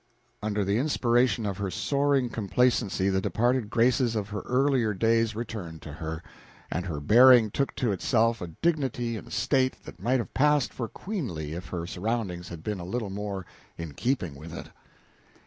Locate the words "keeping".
13.93-14.33